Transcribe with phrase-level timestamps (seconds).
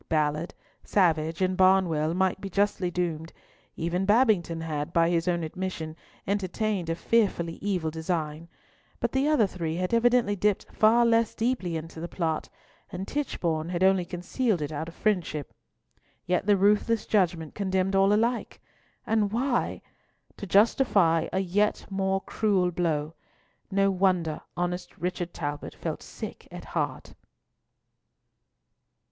[0.09, 3.31] Ballard, Savage, and Barnwell might be justly doomed;
[3.75, 8.49] even Babington had, by his own admission, entertained a fearfully evil design;
[8.99, 12.49] but the other three had evidently dipped far less deeply into the plot,
[12.91, 15.53] and Tichborne had only concealed it out of friendship.
[16.25, 18.59] Yet the ruthless judgment condemned all alike!
[19.05, 19.83] And why?
[20.37, 23.13] To justify a yet more cruel blow!
[23.69, 27.13] No wonder honest Richard Talbot felt sick at heart.